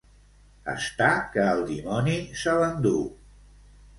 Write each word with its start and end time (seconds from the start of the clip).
Estar 0.71 1.09
que 1.35 1.43
el 1.51 1.61
dimoni 1.67 2.17
se 2.45 2.57
l'endú. 2.63 2.97